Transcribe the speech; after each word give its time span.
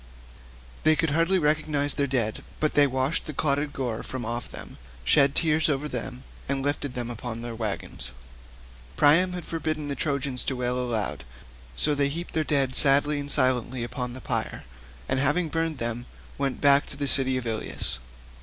They 0.81 0.95
could 0.95 1.11
hardly 1.11 1.37
recognise 1.37 1.93
their 1.93 2.07
dead, 2.07 2.43
but 2.59 2.73
they 2.73 2.87
washed 2.87 3.27
the 3.27 3.33
clotted 3.35 3.71
gore 3.71 4.01
from 4.01 4.25
off 4.25 4.49
them, 4.49 4.79
shed 5.03 5.35
tears 5.35 5.69
over 5.69 5.87
them, 5.87 6.23
and 6.49 6.63
lifted 6.63 6.95
them 6.95 7.11
upon 7.11 7.43
their 7.43 7.53
waggons. 7.53 8.11
Priam 8.97 9.33
had 9.33 9.45
forbidden 9.45 9.89
the 9.89 9.95
Trojans 9.95 10.43
to 10.45 10.55
wail 10.55 10.79
aloud, 10.79 11.23
so 11.75 11.93
they 11.93 12.09
heaped 12.09 12.33
their 12.33 12.43
dead 12.43 12.73
sadly 12.73 13.19
and 13.19 13.29
silently 13.29 13.83
upon 13.83 14.13
the 14.13 14.21
pyre, 14.21 14.63
and 15.07 15.19
having 15.19 15.49
burned 15.49 15.77
them 15.77 16.07
went 16.35 16.59
back 16.59 16.87
to 16.87 16.97
the 16.97 17.05
city 17.07 17.37
of 17.37 17.45
Ilius. 17.45 17.99